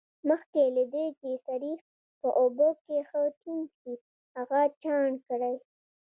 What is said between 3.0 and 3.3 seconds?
ښه